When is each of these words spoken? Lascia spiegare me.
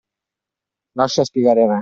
Lascia 1.03 1.23
spiegare 1.23 1.65
me. 1.67 1.79